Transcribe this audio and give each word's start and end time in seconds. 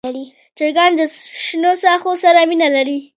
چرګان 0.57 0.91
د 0.99 1.01
شنو 1.43 1.71
ساحو 1.83 2.11
سره 2.23 2.39
مینه 2.49 2.67
لري. 2.75 2.99